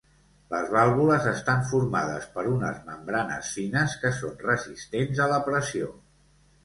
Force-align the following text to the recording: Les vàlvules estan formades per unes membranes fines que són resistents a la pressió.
Les 0.53 0.69
vàlvules 0.75 1.27
estan 1.31 1.59
formades 1.73 2.25
per 2.37 2.45
unes 2.53 2.79
membranes 2.89 3.51
fines 3.59 3.95
que 4.05 4.15
són 4.23 4.35
resistents 4.49 5.23
a 5.27 5.29
la 5.35 5.39
pressió. 5.51 5.93